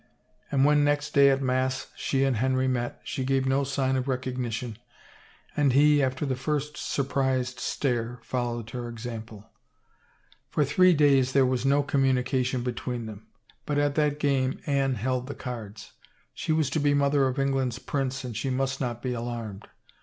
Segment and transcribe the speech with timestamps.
[0.51, 4.07] And when, next day at mass, she and Henry met, she gave no sign of
[4.07, 4.77] recognition,
[5.55, 9.51] and he, after the first sur prised stare, followed her example.
[10.49, 13.27] For three days there was no communication between them.
[13.67, 15.91] But at that game Anne held the cards.
[16.33, 19.67] She was to be mother of England's prince and she must not be alarmed.